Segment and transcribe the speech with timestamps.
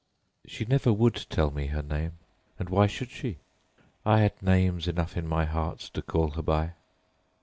[0.47, 2.13] "She never would tell me her name,
[2.57, 3.37] and why should she?
[4.03, 6.73] I had names enough in my heart to call her by.